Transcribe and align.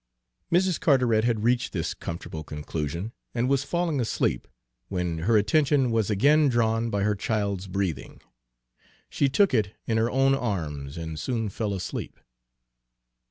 Mrs. 0.51 0.79
Carteret 0.79 1.25
had 1.25 1.43
reached 1.43 1.73
this 1.73 1.93
comfortable 1.93 2.43
conclusion, 2.43 3.11
and 3.35 3.47
was 3.47 3.63
falling 3.63 4.01
asleep, 4.01 4.47
when 4.87 5.19
her 5.19 5.37
attention 5.37 5.91
was 5.91 6.09
again 6.09 6.49
drawn 6.49 6.89
by 6.89 7.03
her 7.03 7.13
child's 7.13 7.67
breathing. 7.67 8.19
She 9.11 9.29
took 9.29 9.53
it 9.53 9.75
in 9.85 9.97
her 9.97 10.09
own 10.09 10.33
arms 10.33 10.97
and 10.97 11.19
soon 11.19 11.49
fell 11.49 11.71
asleep. 11.71 12.19